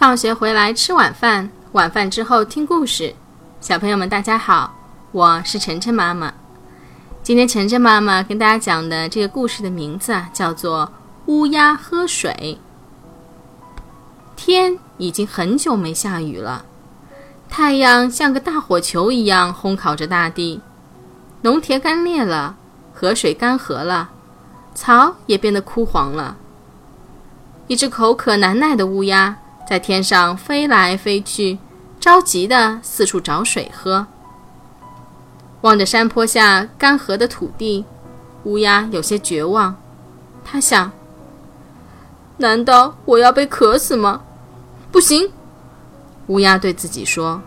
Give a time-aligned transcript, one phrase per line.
[0.00, 3.14] 放学回来吃晚饭，晚饭之后听故事。
[3.60, 4.74] 小朋友们，大家好，
[5.12, 6.32] 我是晨晨妈妈。
[7.22, 10.86] 今天晨晨妈妈跟大家讲的这个故事的名字啊，叫做
[11.26, 12.58] 《乌鸦喝水》。
[14.34, 16.64] 天已经很久没下雨了，
[17.50, 20.62] 太阳像个大火球一样烘烤着大地，
[21.42, 22.56] 农田干裂了，
[22.94, 24.08] 河水干涸了，
[24.74, 26.38] 草也变得枯黄了。
[27.66, 29.36] 一只口渴难耐的乌鸦。
[29.70, 31.56] 在天上飞来飞去，
[32.00, 34.04] 着急地四处找水喝。
[35.60, 37.84] 望着山坡下干涸的土地，
[38.42, 39.76] 乌鸦有些绝望。
[40.44, 40.90] 他想：
[42.38, 44.22] 难道我要被渴死吗？
[44.90, 45.30] 不行！
[46.26, 47.40] 乌鸦对自己说：“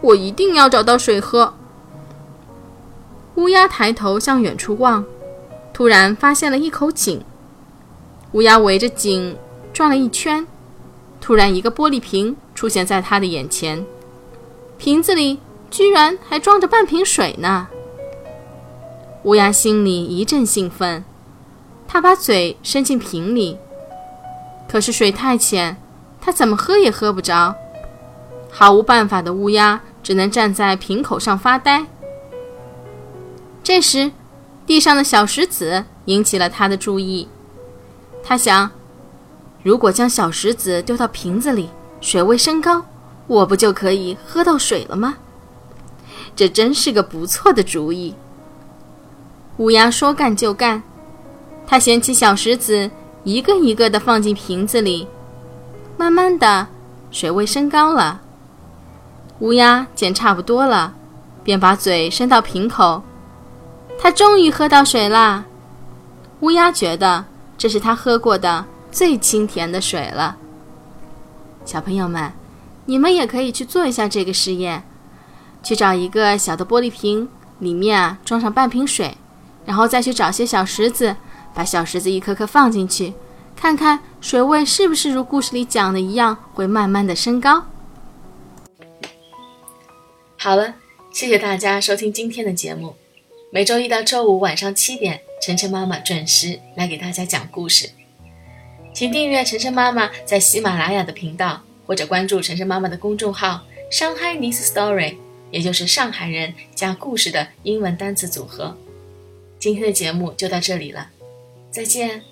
[0.00, 1.52] 我一定要找到水喝。”
[3.36, 5.04] 乌鸦抬头向远处望，
[5.74, 7.22] 突然发现了一口井。
[8.32, 9.36] 乌鸦围着井
[9.74, 10.46] 转了一圈。
[11.20, 13.84] 突然，一个玻璃瓶出现在他的眼前，
[14.78, 15.38] 瓶子里
[15.70, 17.68] 居然还装着半瓶水呢。
[19.24, 21.04] 乌鸦心里一阵兴奋，
[21.86, 23.58] 他把嘴伸进瓶里，
[24.68, 25.76] 可是水太浅，
[26.20, 27.54] 他怎么喝也喝不着。
[28.50, 31.84] 毫无办法的乌鸦只能站在瓶口上发呆。
[33.62, 34.12] 这时，
[34.66, 37.28] 地上的小石子引起了他的注意，
[38.24, 38.70] 他想。
[39.68, 41.68] 如果将小石子丢到瓶子里，
[42.00, 42.82] 水位升高，
[43.26, 45.16] 我不就可以喝到水了吗？
[46.34, 48.14] 这真是个不错的主意。
[49.58, 50.82] 乌鸦说干就干，
[51.66, 52.90] 它捡起小石子，
[53.24, 55.06] 一个一个地放进瓶子里。
[55.98, 56.66] 慢慢的，
[57.10, 58.22] 水位升高了。
[59.40, 60.94] 乌鸦捡差不多了，
[61.44, 63.02] 便把嘴伸到瓶口，
[64.00, 65.44] 它终于喝到水啦。
[66.40, 67.26] 乌鸦觉得
[67.58, 68.64] 这是它喝过的。
[68.90, 70.36] 最清甜的水了，
[71.64, 72.32] 小朋友们，
[72.86, 74.82] 你们也可以去做一下这个实验，
[75.62, 79.16] 去找一个小的玻璃瓶，里面啊装上半瓶水，
[79.66, 81.16] 然后再去找些小石子，
[81.54, 83.12] 把小石子一颗颗放进去，
[83.54, 87.66] 看看水位是不是如故事里讲的一样，会慢慢的升高。
[90.38, 90.74] 好了，
[91.12, 92.94] 谢谢大家收听今天的节目，
[93.50, 97.90] 每周一到周五晚上七点，晨晨妈妈准时来给大家讲故事。
[98.98, 105.14] 请订阅晨晨妈妈在喜马拉雅的频道，或者关注晨晨妈妈的公众号“上海 n i s Story”，
[105.52, 108.76] 也就是上海人加故事的英文单词组合。
[109.60, 111.10] 今天的节目就到这里了，
[111.70, 112.22] 再见。